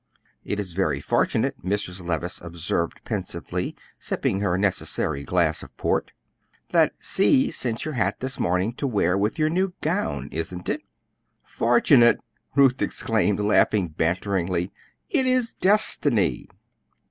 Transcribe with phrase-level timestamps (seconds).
[0.43, 2.01] "It is very fortunate," Mrs.
[2.03, 6.11] Levice observed pensively, sipping her necessary glass of port,
[6.71, 10.27] "that C sent your hat this morning to wear with your new gown.
[10.31, 10.81] Isn't it?"
[11.43, 12.17] "Fortunate!"
[12.55, 14.71] Ruth exclaimed, laughing banteringly;
[15.07, 16.49] "it is destiny."